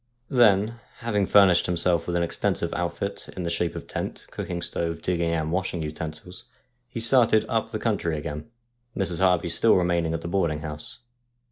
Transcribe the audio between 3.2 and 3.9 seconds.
in the shape of